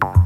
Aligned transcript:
you 0.00 0.21